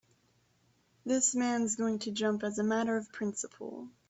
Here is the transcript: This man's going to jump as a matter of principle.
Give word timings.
This 1.05 1.35
man's 1.35 1.75
going 1.75 1.99
to 1.99 2.11
jump 2.11 2.41
as 2.41 2.57
a 2.57 2.63
matter 2.63 2.97
of 2.97 3.11
principle. 3.13 3.87